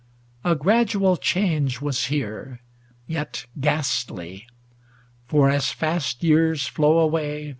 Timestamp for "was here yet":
1.79-3.45